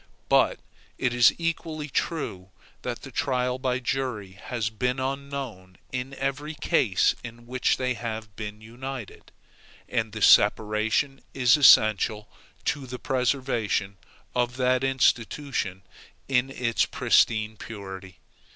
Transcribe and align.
But 0.29 0.59
it 0.97 1.13
is 1.13 1.31
equally 1.37 1.87
true 1.87 2.49
that 2.81 3.03
the 3.03 3.11
trial 3.11 3.59
by 3.59 3.77
jury 3.77 4.31
has 4.31 4.71
been 4.71 4.99
unknown 4.99 5.77
in 5.91 6.15
every 6.15 6.55
case 6.55 7.13
in 7.23 7.45
which 7.45 7.77
they 7.77 7.93
have 7.93 8.35
been 8.35 8.61
united. 8.61 9.31
And 9.87 10.11
the 10.11 10.23
separation 10.23 11.21
is 11.35 11.55
essential 11.55 12.27
to 12.65 12.87
the 12.87 12.97
preservation 12.97 13.97
of 14.33 14.57
that 14.57 14.83
institution 14.83 15.83
in 16.27 16.49
its 16.49 16.83
pristine 16.87 17.55
purity. 17.55 18.17